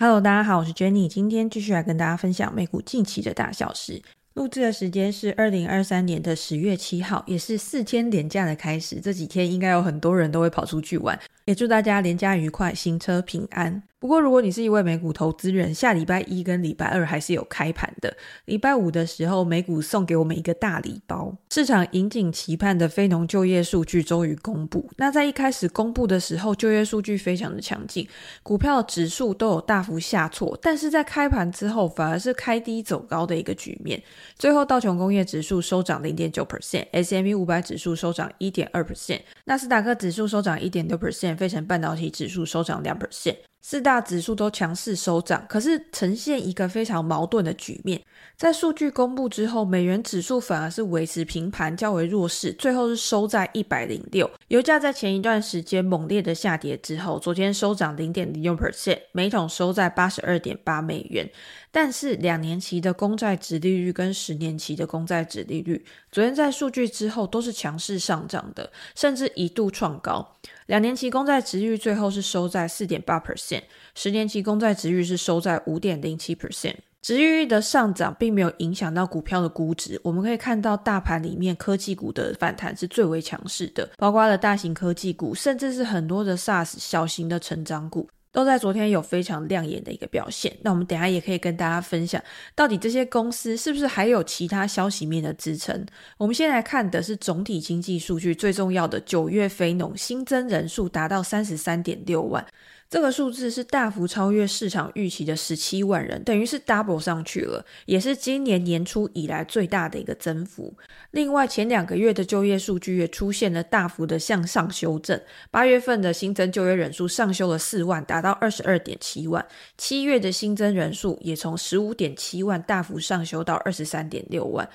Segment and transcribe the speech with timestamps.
[0.00, 4.00] Hello，大家好，我是 Jenny，今天继续来跟大家分享美股近期的大小事。
[4.34, 9.00] 录制的时间是二零二三年的十月七号，也是四天连假的开始。
[9.00, 11.18] 这几天应该有很多人都会跑出去玩，
[11.48, 13.82] 也祝大家连假愉快，行车平安。
[14.00, 18.16] 不过，如果你是一位美股投资人，下礼拜一跟礼拜二还是有开盘的。
[18.44, 24.88] 礼拜五的时候，美股送给我们一个大礼包，市场引颈期盼的非农就业数据终于公布。
[24.98, 28.06] 那在一开始公布的时候，就业数据非常的强劲，
[28.44, 34.00] 股票指数都有大幅下挫，但是在开盘之后，反而是开低走高的一个局面。
[34.38, 43.34] 最后，道琼工业指数收涨零点九 percent，S M E 五百指数收涨一点二 percent，纳斯达克指数收涨一点六 percent，费城半导体指数收涨两 percent。
[43.62, 48.00] 四大指数都强势收涨，可是呈现一个非常矛盾的局面。
[48.36, 54.30] 在数据公布之后，美元指数反而是维持平盘，较为弱势，最后是收在一百零六。
[54.48, 61.28] 油价在前一段时间猛烈的下跌之后，昨天收涨零点零六 percent，每桶收在八十二点八美元。
[61.70, 70.36] 但是两年期的公债殖利率跟十年期的公债殖利率，昨天在数据之后都是强势上涨的，甚至一度创高。
[70.66, 73.62] 两年期公债殖利率最后是收在四点八 percent，
[73.94, 76.76] 十年期公债殖利率是收在五点零七 percent。
[77.00, 88.08] 殖利率的上涨并没有影响到股票的估值，我们可以看到大盘里面科技股的反弹是最为强势的，包括了大型科技股，甚至是很多的 SaaS 小型的成长股。
[88.30, 90.56] 都在昨天有非常亮眼的一个表现。
[90.62, 92.22] 那我们等下也可以跟大家分享，
[92.54, 95.86] 到底这些公司是不是还有其他消息面的支撑？
[96.16, 102.46] 我们先来看的是总体经济数据，最重要的九月非农新增人数达到三十三点六万。
[102.90, 110.72] 这个数字是大幅超越市场预期的十七万人，等于是 double 上去了，也是今年年初以来最大的一个增幅。
[111.10, 119.42] 另外，前两个月的就业数据也出现了大幅的向上修正，八月份的新增就业人数上修了四万，达到二十二点七万；
[119.76, 124.66] 七月的新增人数也从十五点七万大幅上修到二十三点六万。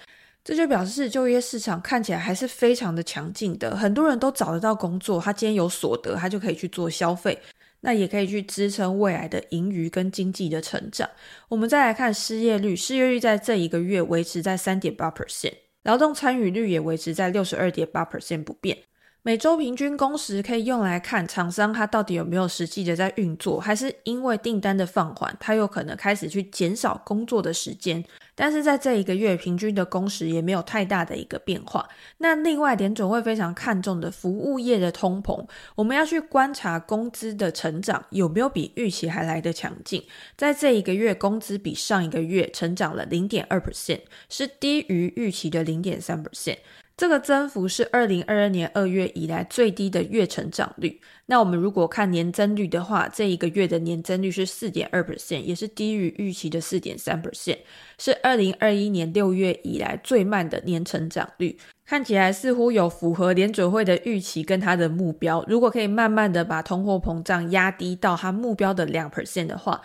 [0.43, 7.39] 这就表示就业市场看起来还是非常的强劲的，很多人都找得到工作，他今天有所得，他就可以去做消费。
[7.83, 11.09] 那也可以去支撑未来的盈余跟经济的成长。
[11.49, 18.77] 我们再来看失业率，失业率在这一个月维持在三点八 percent，劳动参与率也维持在六十二点八 percent 不变。
[19.25, 28.03] 每周平均工时可以用来看厂商它到底有没有实际的在运作，还是因为订单的放缓，它有可能开始去减少工作的时间。
[28.35, 31.87] 但是在这一个月，平均的工时也没有太大的一个变化。
[32.17, 35.45] 那另外，联准会非常看重的服务业的通膨，
[35.75, 40.03] 我们要去观察工资的成长有没有比预期还来得强劲。
[40.35, 46.57] 在这一个月，工资比上一个月成长了零点二 percent，是低于预期的零点三 percent。
[46.95, 51.01] 这个增幅是二零二二年二月以来最低的月成长率。
[51.25, 57.57] 那我们如果看年增率的话，这一个月的年增率是四点二 percent，也是低于预期的四点三 percent，
[57.97, 61.57] 是二零二一年六月以来最慢的年成长率。
[61.85, 65.43] 看起来似乎有符合联准会的预期跟它的目标。
[65.47, 69.81] 如果可以慢慢的把通货膨胀压低到它目标的两 percent 的话，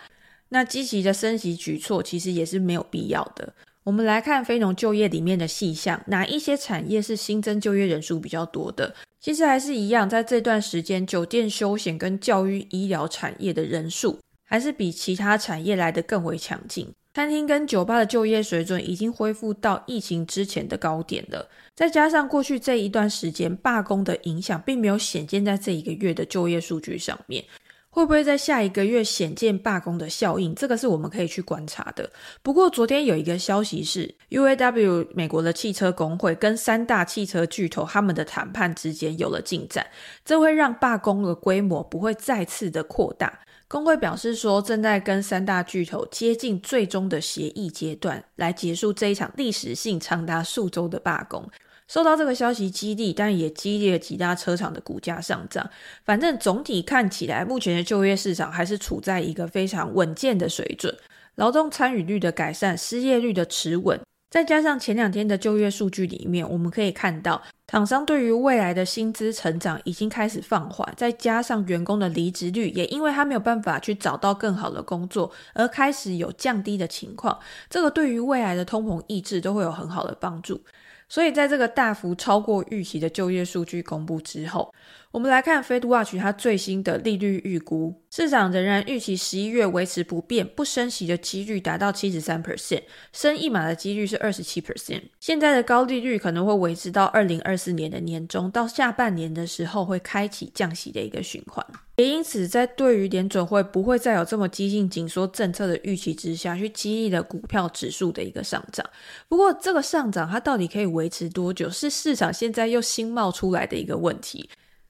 [0.49, 3.53] 那积极的升息举措其实也是没有必要的。
[3.89, 8.93] 我们来看非农就业里面的细项，哪一些产业是新增就业人数比较多的？
[9.19, 16.87] 其实还是一样，在这段时间，酒店休闲跟教育医疗产业的人数还是比其他产业来得更为强劲。
[17.15, 27.43] 餐厅跟酒吧的就业水准已经恢复到疫情之前的高点了，再加上过去这一段时间罢工的影响，并没有显现在这一个月的就业数据上面。
[27.91, 30.53] 会不会在下一个月显见罢工的效应？
[30.53, 32.09] 这个是我们可以去观察的。
[32.43, 39.87] 不过昨天有一个消息是，UAW 美国的汽车工会跟三大汽车巨头他们的谈判之间有了进展，
[40.23, 43.39] 这会让罢工的规模不会再次的扩大。
[43.67, 51.47] 工会表示说，正在跟三大巨头接近最终的协议阶段，来结束这一场历史性长达数周的罢工。
[51.89, 55.67] 受到这个消息激励，但也激励了几大车厂的股价上涨。
[56.05, 60.95] 反正总体看起来，目前的就业市场还是处在一个非常稳健的水准。
[61.35, 63.99] 劳动参与率的改善，失业率的持稳，
[64.29, 70.93] 再加上前两天的就业数据里面，我们可以看到厂商对于未来的薪资成长已经开始放缓。
[70.95, 77.39] 再加上员工的离职率也因为他没有办法去找到更好的工作，而开始有降低的情况。
[77.67, 80.61] 这个对于未来的通膨抑制都会有很好的帮助。
[81.09, 84.71] 所以，在这个大幅超过预期的就业数据公布之后，
[85.11, 95.01] 我们来看 FedWatch 它最新的利率预估，市场仍然预期十一月维持不变，不升息的几率达到七十三 percent，升一码的几率是二十七 percent。
[95.19, 101.65] 现在的高利率可能会维持到二零二四年的年中，到下半年的时候会开启降息的一个循环。
[101.95, 108.85] 也因此，在对于联准会不会再有这么激进紧缩政策的预期之下，去激励了股票指数的一个上涨。
[109.27, 114.47] 不过，这个上涨它到底可以维持多久，是市场现在又新冒出来的一个问题。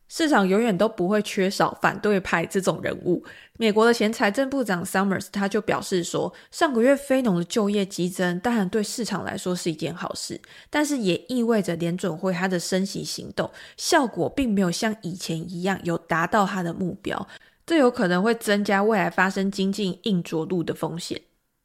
[0.10, 3.24] 市场永远都不会缺少反对派这种人物。
[3.58, 17.28] 美国的前财政部长 Summers 他就表示说，上个月非农的就业激增，当然对市场来说是一件好事，但是也意味着联准会它的升息行动效果并没有像以前一样有达到它的目标，
[17.66, 21.22] 这有可能会增加未来发生经济硬着陆的风险。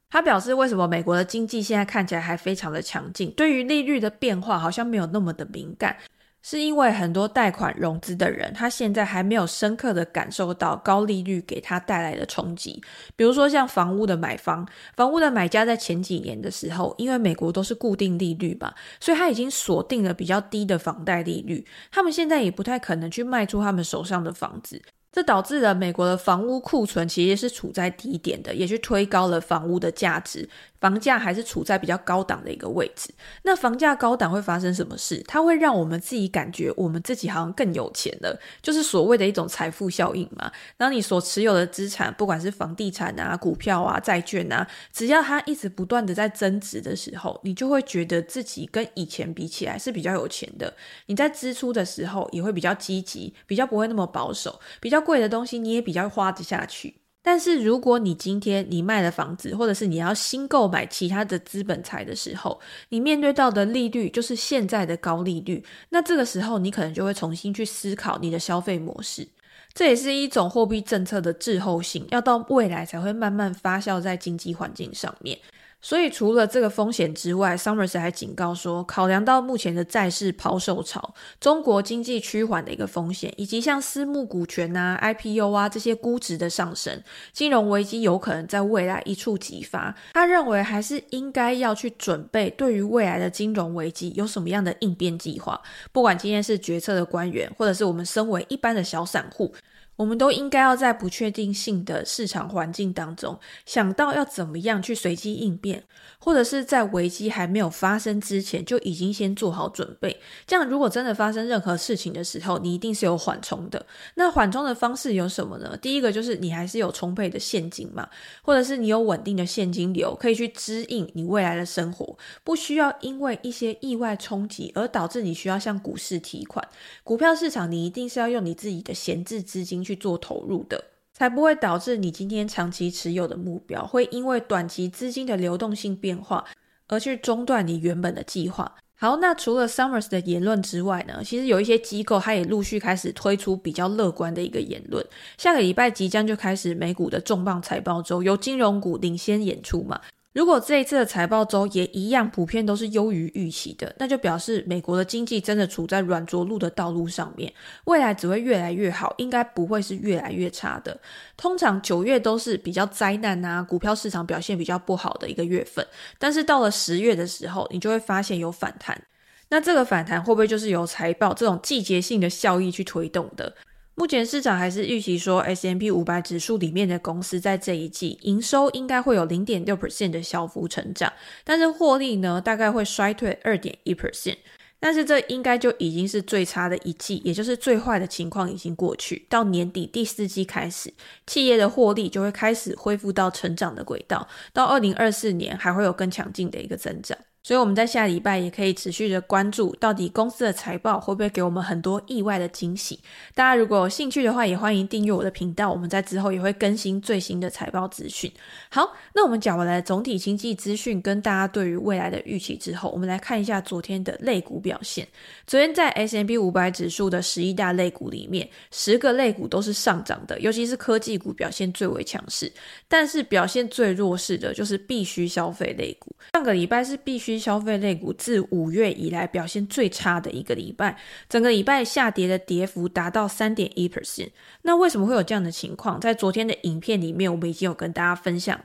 [0.09, 5.97] 他表示，为什么美国的经济现在看起来还非常的强劲，对于利率的变化好像没有那么的敏感。
[6.47, 12.79] 是因为很多贷款融资的人，他现在还没有深刻的感受到高利率给他带来的冲击。
[13.15, 14.63] 比如说像房屋的买方，
[14.95, 24.79] 房屋的买家在前几年的时候，因为美国都是固定利率嘛，所以他已经锁定了比较低的房贷利率，他们现在也不太可能去卖出他们手上的房子。
[25.15, 30.49] 这导致了美国的房屋库存其实是处在低点的，也去推高了房屋的价值，
[30.81, 33.13] 房价还是处在比较高档的一个位置。
[33.43, 35.23] 那房价高档会发生什么事？
[35.25, 40.51] 它会让我们自己感觉我们自己好像更有钱了，就是所谓的一种财富效应嘛。
[40.75, 50.73] 当你所持有的资产，不管是房地产啊、股票啊、债券啊，只要它一直不断的在增值的时候，你就会觉得自己跟以前比起来是比较有钱的。
[51.05, 55.04] 你在支出的时候也会比较积极，比较不会那么保守，比较。
[55.05, 62.59] 贵的东西你也比较花得下去，但是如果你今天你卖了房子，或者是你要新购买其他的资本财的时候，
[62.89, 69.27] 你面对到的利率就是现在的高利率，那这个时候你可能就会重新去思考你的消费模式，
[69.73, 75.37] 这也是一种货币政策的滞后性，要到未来才会慢慢发酵在经济环境上面。
[75.85, 89.95] 所以，除了这个风险之外，Summers 还警告说，考量到目前的债市抛售潮、中国经济趋缓的一个风险，以及像私募股权啊、IPO 啊这些估值的上升，金融危机有可能在未来一触即发。
[90.13, 95.61] 他认为，还是应该要去准备，对于未来的金融危机有什么样的应变计划。
[95.91, 99.53] 不管今天是决策的官员，或者是我们身为一般的小散户。
[99.97, 105.83] 我们都应该要在不确定性的市场环境当中，想到要怎么样去随机应变，
[106.19, 110.19] 或者是在危机还没有发生之前就已经先做好准备。
[110.45, 113.85] 这样，如果真的发生任何事情的时候，你一定是有缓冲的。
[114.15, 115.77] 那缓冲的方式有什么呢？
[115.81, 118.09] 第一个就是你还是有充沛的现金嘛，
[118.41, 126.67] 或者是你有稳定的现金流，可以去支应你未来的生活，不需要因为一些意外冲击而导致你需要向股市提款。
[127.05, 129.84] 股票市场，你一定是要用你自己的闲置资金。
[129.85, 130.83] 去做投入的，
[131.13, 136.43] 才不会导致你今天长期持有的目标会因为短期资金的流动性变化
[136.87, 138.75] 而去中断你原本的计划。
[138.97, 145.05] 好，那除了 Summers 的言论之外呢，其实有一些机构它也陆续开始推出比较乐观的一个言论。
[145.37, 149.99] 下个礼拜即将就开始美股的重磅财报周，由金融股领先演出嘛。
[150.35, 157.53] 如果这一次的财报周也一样，普遍都是优于预期的，那就表示美国的经济真的处在软着陆的道路上面，
[157.85, 160.99] 未来只会越来越好，应该不会是越来越差的。
[161.37, 165.87] 通常九月都是比较灾难啊，股票市场表现比较不好的一个月份，
[166.19, 169.01] 但是到了十月的时候，你就会发现有反弹。
[169.47, 173.55] 那这个反弹会不会就是由财报这种季节性的效益去推动的？
[173.97, 181.11] 目前市场还是预期说，S M P 五百指数里面的公司在这一季营收应该会有零点六 percent 的小幅成长，
[181.45, 184.35] 但是获利呢，大概会衰退二点一 percent。
[184.81, 189.25] 但是这应该就已经是最差的一季，也就是最坏的情况已经过去。
[189.29, 190.93] 到年底第四季开始，
[191.25, 197.17] 企业的获利就会开始恢复到成长的轨道，到二零二四年还会有更强劲的一个增长。
[197.45, 202.99] 所以我们在下礼拜也可以持续的关注，到底公司的财报会不会给我们很多意外的惊喜。
[203.35, 208.31] 大家如果有兴趣的话，也欢迎订阅我的频道，我们在之后也会更新最新的财报资讯。
[208.71, 215.07] 好，那我们讲完了总体经济资讯跟大家对于未来的预期之后，我们来看一下昨天的类股表现。
[215.45, 222.51] 昨天在 S&P 五百指数的十一大类股里面，十个类股都是上涨的，尤其是科技股表现最为强势，
[222.87, 226.11] 但是表现最弱势的就是必需消费类股。
[226.33, 234.29] 上个礼拜是必须消费类股自五月以来表现最差的一个礼拜，整个礼拜下跌的跌幅达到三点一 percent。
[234.61, 235.99] 那为什么会有这样的情况？
[235.99, 238.59] 在昨天的影片里面，我们已经有跟大家分享。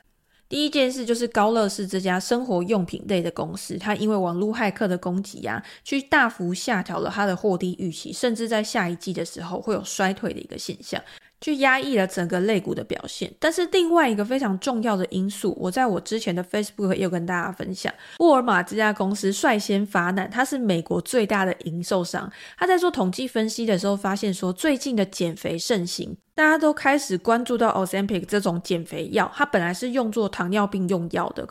[0.48, 11.00] 第一件事就是高乐士这家生活用品类的公司，它因为网络骇客的攻击啊，去大幅下调了它的获利预期，甚至在下一季的时候会有衰退的一个现象。
[11.40, 31.48] 去压抑了整个类股的表现，但是另外一个非常重要的因素，我在我之前的 Facebook 也有跟大家分享，沃尔玛这家公司率先发难，它是美国最大的零售商，他在做统计分析的时候发现说，最近的减肥盛行，大家都开始关注到 Ozempic 这种减肥药，它本来是用作糖尿病用药的。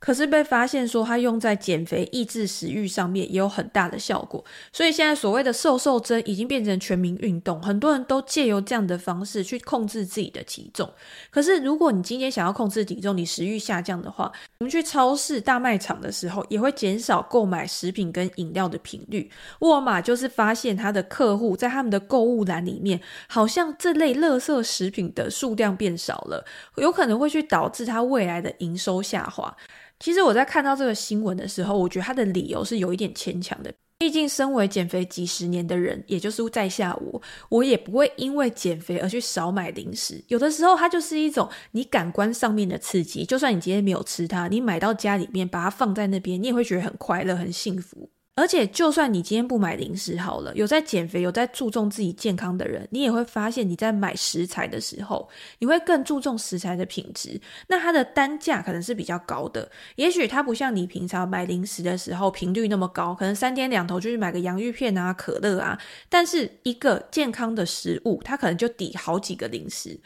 [0.00, 10.88] 可是被发现说，它用在减肥、抑制食欲上面也有很大的效果，所以现在所谓的瘦瘦针已经变成全民运动，很多人都借由这样的方式去控制自己的体重。
[11.30, 19.28] 可是如果你今天想要控制体重，你食欲下降的话，我们去超市、大卖场的时候也会减少购买食品跟饮料的频率。
[19.60, 26.44] 沃尔玛就是发现他的客户在他们的购物篮里面，好像这类垃圾食品的数量变少了，
[26.76, 29.56] 有可能会去导致他未来的营收下滑。
[29.98, 33.72] 其实我在看到这个新闻的时候，我觉得他的理由是有一点牵强的。
[33.98, 40.22] 毕竟身为减肥几十年的人，也就是在下我，我也不会因为减肥而去少买零食。
[40.28, 43.24] 有的时候，它就是一种你感官上面的刺激。
[43.24, 48.08] 就算你今天没有吃它，你买到家里面，把它放在那边，你也会觉得很快乐、很幸福。
[48.38, 55.28] 而且，就算你今天不买零食好了，有在减肥、有在注重自己健康的人，你也会发现你在买食材的时候，
[55.58, 57.40] 你会更注重食材的品质。
[57.66, 65.76] 那它的单价可能是比较高的，也许它不像你平常买零食的时候频率那么高，可能三天两头就去买个洋芋片啊、可乐啊。
[66.08, 69.98] 但是一个健康的食物，它可能就抵好几个零食。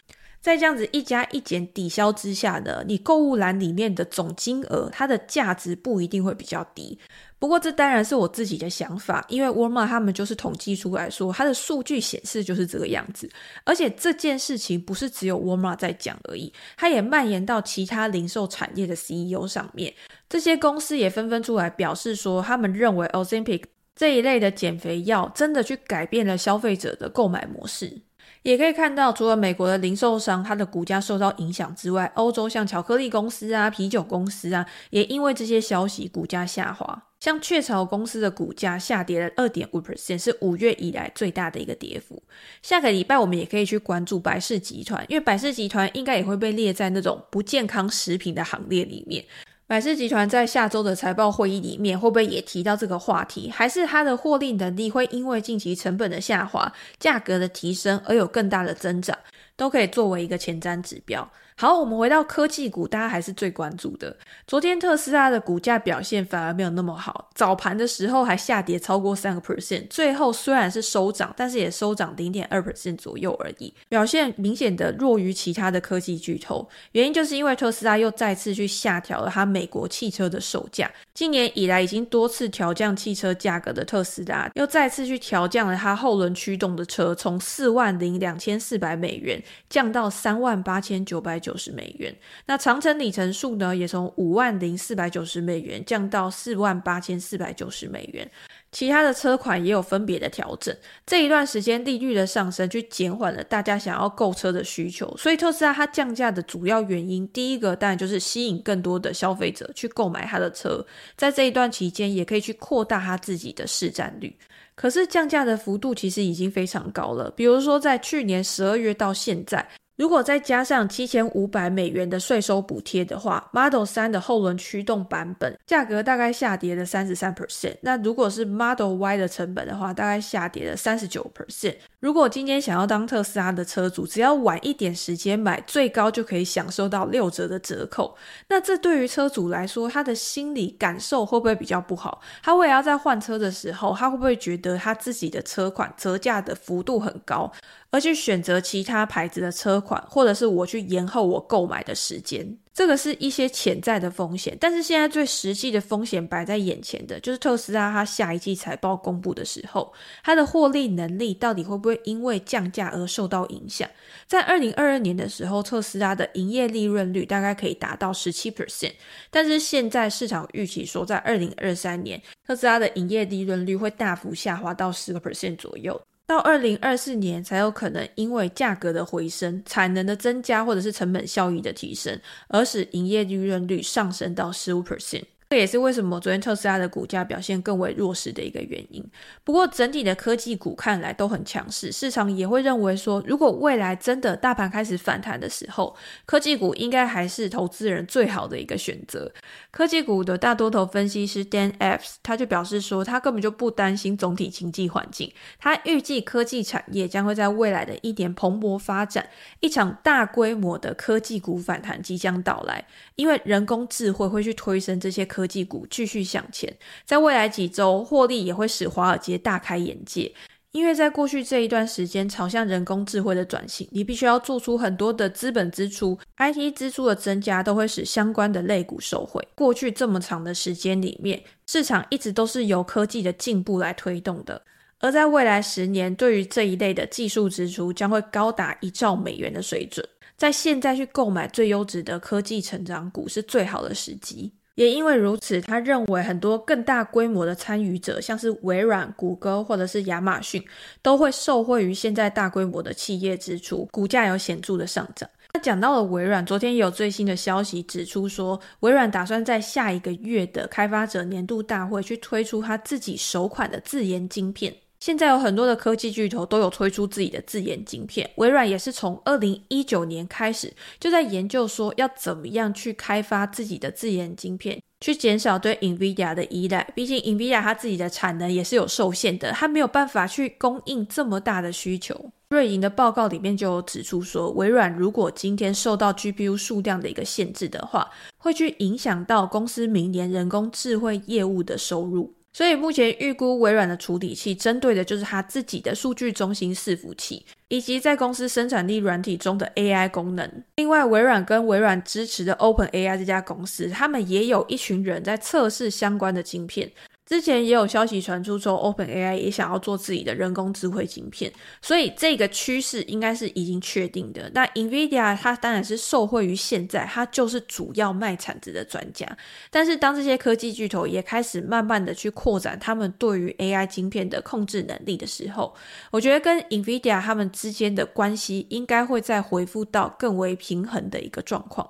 [0.42, 6.99] 在这样子一加一减抵消之下呢，你购物篮里面的总金额，它的价值不一定会比较低。
[7.38, 13.30] 不过这当然是我自己的想法，因为沃尔玛他们就是统计出来说，它的数据显示就是这个样子。
[13.64, 19.94] 而且这件事情不是只有沃尔玛在讲而已，它也蔓延到其他零售产业的 CEO 上面。
[20.28, 23.62] 这些公司也纷纷出来表示说，他们认为 Ozempic
[23.94, 28.02] 这一类的减肥药真的去改变了消费者的购买模式。
[28.42, 37.04] 也可以看到，除了美国的零售商，它的股价受到影响之外，欧洲像巧克力公司啊、啤酒公司啊，也因为这些消息股价下滑。
[37.20, 42.20] 像雀巢公司的股价下跌了二点五 percent，是五月以来最大的一个跌幅。
[42.62, 49.25] 下个礼拜我们也可以去关注百事集团，因为百事集团应该也会被列在那种不健康食品的行列里面。
[49.72, 53.48] 百事集团在下周的财报会议里面会不会也提到这个话题？
[53.48, 59.16] 还是它的获利能力会因为近期成本的下滑、价格的提升而有更大的增长？
[59.62, 61.31] 都可以作为一个前瞻指标。
[61.54, 64.16] 好，我们回到科技股，大家还是最关注的。
[64.49, 76.66] 昨天特斯拉的股价表现反而没有那么好，早盘的时候还下跌超过三个 percent，最后虽然是收涨，但是也收涨零点二 percent 左右而已，表现明显的弱于其他的科技巨头。
[76.92, 80.90] 原因就是因为特斯拉又再次去下调了它美国汽车的售价。
[81.14, 92.14] 今年以来已经多次调降汽车价格的特斯拉，又再次去调降了它后轮驱动的车，从四万零两千四百美元降到三万八千九百九十美元，
[92.47, 98.30] 那长城里程数呢，也从五万零四百九十美元降到四万八千四百九十美元。
[98.71, 100.75] 其他的车款也有分别的调整。
[101.04, 105.14] 这一段时间利率的上升，去减缓了大家想要购车的需求。
[105.18, 114.35] 所以特斯拉它降价的主要原因，第一个当然就是吸引更多的消费者去购买它的车，在这一段期间也可以去扩大它自己的市占率。
[114.82, 119.64] 可是降价的幅度其实已经非常高了，比如说在去年十二月到现在。
[119.96, 127.76] 如果再加上七千五百美元的税收补贴的话，Model 3的后轮驱动版本价格大概下跌了三十三 percent。
[127.82, 131.76] 那如果是 Model Y 的成本的话，大概下跌了三十九 percent。
[132.00, 138.16] 如果今天想要当特斯拉的车主，只要晚一点时间买，最高就可以享受到六折的折扣。
[138.49, 142.20] 那这对于车主来说，他的心理感受会不会比较不好？
[142.42, 147.52] 他为了要在换车的时候，他会不会觉得他自己的车款折价的幅度很高？
[147.92, 154.56] 而去选择其他牌子的车款，或者是我去延后我购买的时间，这个是一些潜在的风险。
[154.58, 159.92] 但是现在最实际的风险摆在眼前的，就是特斯拉它下一季财报公布的时候，
[160.25, 163.87] 它的获利能力到底会不会因为降价而受到影响？
[164.26, 168.94] 在二零二二年的时候，特斯拉的营业利润率大概可以达到十七 percent，
[169.30, 176.00] 但是现在市场预期说，在二零二三年，特斯拉的营业利润率会大幅下滑到十个 percent 左右。
[176.32, 185.24] 到二零二四年才有可能因为价格的回升、产能的增加或者是成本效益的提升，而使营业利润率上升到十五 percent。
[185.52, 189.04] 这也是为什么昨天特斯拉的股价表现更为弱势的一个原因。
[189.44, 195.94] 不过整体的科技股看来都很强势，市场也会认为说，如果未来真的大盘开始反弹的时候，
[196.25, 199.30] 科技股应该还是投资人最好的一个选择。
[199.71, 209.28] 科技股的大多头分析师 Dan Ives 他就表示说，他根本就不担心总体经济环境，他预计科技产业将会在未来的一年蓬勃发展，
[209.61, 216.72] 一场大规模的科技股反弹即将到来，因为人工智慧会去推升这些科科技股继续向前，
[217.04, 220.32] 在未来几周获利也会使华尔街大开眼界。
[220.70, 229.44] 因为在过去这一段时间，朝向人工智慧的转型，你必须要做出很多的资本支出，IT 支出的增加都会使相关的类股受惠。
[229.56, 234.62] 过去这么长的时间里面，市场一直都是由科技的进步来推动的，
[235.00, 240.08] 而在未来十年，对于这一类的技术支出将会高达一兆美元的水准。
[240.38, 244.52] 在现在去购买最优质的科技成长股是最好的时机。
[244.74, 250.64] 也因为如此，他认为很多更大规模的参与者，像是微软、谷歌或者是亚马逊，
[251.02, 255.28] 都会受惠于现在大规模的企业支出，股价有显著的上涨。
[255.54, 264.74] 那讲到了微软，昨天也有最新的消息指出说，微软打算在下一个月的开发者年度大会去推出他自己首款的自研晶片。
[265.02, 276.88] 现在有很多的科技巨头都有推出自己的自研晶片，微软也是从二零一九年开始就在研究说要怎么样去开发自己的自研晶片，去减少对 NVIDIA 的依赖。
[276.94, 282.30] 毕竟 NVIDIA 它自己的产能也是有受限的，它没有办法去供应这么大的需求。
[282.50, 292.35] 瑞银的报告里面就有指出说，微软如果今天受到 GPU 数量的一个限制的话，会去影响到公司明年人工智慧业务的收入。
[292.54, 300.62] 所以目前预估微软的处理器针对的就是它自己的数据中心伺服器，以及在公司生产力软体中的 AI 功能。
[300.76, 306.92] 另外，微软跟微软支持的 OpenAI 这家公司，他们也有一群人在测试相关的晶片。
[307.32, 314.50] 之前也有消息传出说，OpenAI 也想要做自己的人工智慧晶片，所以这个趋势应该是已经确定的。
[314.52, 319.26] 那 NVIDIA 它当然是受惠于现在，它就是主要卖产值的专家。
[319.70, 325.74] 但是当这些科技巨头也开始慢慢的去扩展他们对于 AI 晶片的控制能力的时候，
[326.10, 331.88] 我觉得跟 NVIDIA 他们之间的关系应该会再回复到更为平衡的一个状况。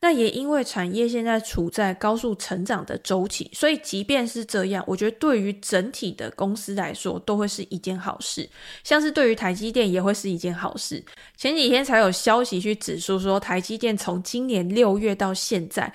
[0.00, 8.48] 那也因为产业现在处在高速成长的周期，所以即便是这样，我觉得对于整体的公司来说都会是一件好事。
[8.84, 11.02] 像是对于台积电也会是一件好事。
[11.36, 15.92] 前几天才有消息去指出说，台积电从今年六月到现在，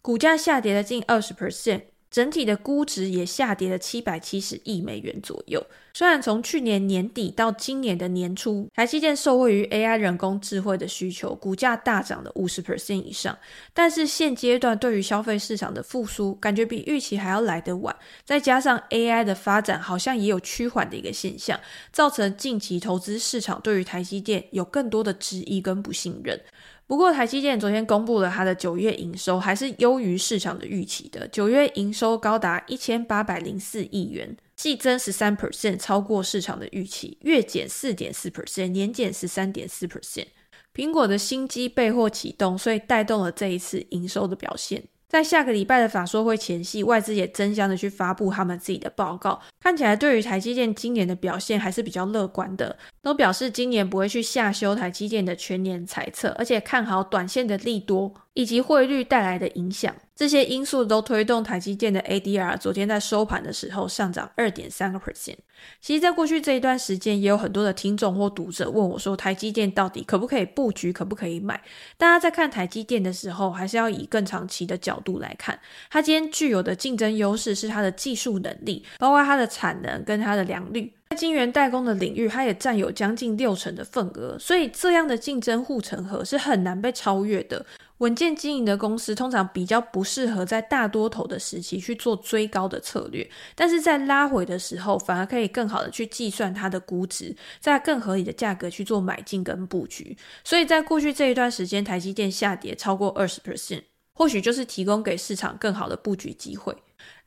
[0.00, 1.82] 股价下跌了近二十 percent。
[2.12, 5.66] 整体的估值也下跌了七百七十亿美元左右。
[5.94, 13.36] 虽然从去年年底到今年的年初，台积电受惠于 AI 人工智慧的需求，股价大涨了五十 percent 以上。
[13.74, 17.94] 但是现阶段对于消费市场的复苏，感觉比预期还要来得晚。
[18.24, 21.58] 再加上 AI 的发展好像也有趋缓的一个现象，
[21.92, 26.40] 造成近期投资市场对于台积电有更多的质疑跟不信任。
[26.86, 31.26] 不过，台积电昨天公布了它的九月营收，还是优于市场的预期的。
[31.28, 40.26] 九月营收高达一千八百零四亿元，季增十三 percent，超过市场的预期；月减四点四 percent，年减十三点四 percent。
[40.74, 44.84] 苹果的新机备货启动，所以带动了这一次营收的表现。
[45.12, 58.14] 在下个礼拜的法说会前夕，外资也争相的去发布他们自己的报告，看起来对于台积电今年的表现还是比较乐观的，都表示今年不会去下修台积电的全年财测，而且看好短线的利多。
[58.34, 65.34] 以及汇率带来的影响，这些因素都推动台积电的 ADR 昨天在收盘的时候上涨二点三个 percent。
[65.80, 71.60] 其实，在过去这一段时间，也有很多的听众或读者问我说，台积电到底可不可以布局，可不可以买？
[71.98, 75.58] 大家在看台积电的时候，还是要以更长期的角度来看。
[75.90, 80.92] 它今天具有的竞争优势是它的技术能力，包括它的产能跟它的良率。
[81.10, 87.66] 在晶圆代工的领域，它也占有将近六成的份额，所以这样的竞争护城河是很难被超越的。
[88.02, 100.16] 稳健经营的公司通常比较不适合在大多头的时期去做追高的策略，但是在拉回的时候，反而可以更好的去计算它的估值，在更合理的价格去做买进跟布局。
[100.42, 103.84] 所以在过去这一段时间，台积电下跌超过二十 percent，
[104.14, 106.76] 或许就是提供给市场更好的布局机会。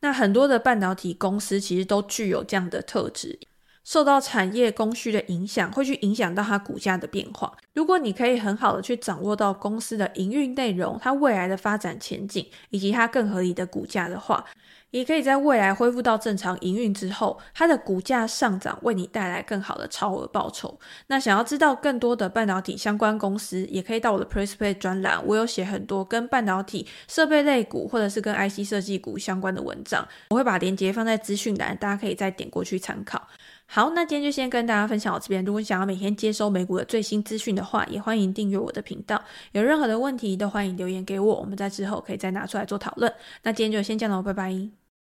[0.02, 3.40] 那很多的半导体公司其实都具有这样的特质。
[3.86, 7.56] 受到产业供需的影响，会去影响到它股价的变化。
[7.74, 14.44] 如果你可以很好的去掌握到公司的营运内容、它未来的发展前景，以及它更合理的股价的话，
[14.90, 20.80] 也可以在未来恢复到正常营运之后，它的股价上涨，为你带来更好的超额报酬。
[21.08, 33.28] 那想要知道更多的半导体相关公司，也可以到我的 Prespay 专栏，我有写很多跟半导体设备类股或者是跟 IC 设计股相关的文章，我会把链接放在资讯栏，大家可以再点过去参考。
[33.68, 35.44] 好，那今天就先跟大家分享到这边。
[35.44, 39.22] 如果你想要每天接收美股的最新资讯的话，也欢迎订阅我的频道。
[39.52, 43.12] 有任何的问题都欢迎留言给我，我们在之后可以再拿出来做讨论。
[43.44, 44.85] 那今天就先这样喽，拜拜。